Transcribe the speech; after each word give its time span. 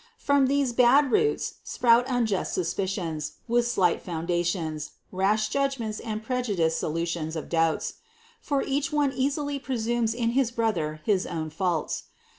From 0.17 0.47
these 0.47 0.73
bad 0.73 1.11
roots 1.11 1.57
sprout 1.63 2.05
unjust 2.07 2.53
suspicions 2.53 3.33
with 3.47 3.67
slight 3.67 4.01
foundations, 4.01 4.93
rash 5.11 5.49
judgments 5.49 5.99
and 5.99 6.23
prejudiced 6.23 6.79
solution 6.79 7.37
of 7.37 7.49
doubts; 7.49 7.93
for 8.41 8.63
each 8.63 8.91
one 8.91 9.13
easily 9.13 9.59
presumes 9.59 10.15
in 10.15 10.31
his 10.31 10.49
brother 10.49 11.01
his 11.05 11.27
own 11.27 11.51
faults. 11.51 12.05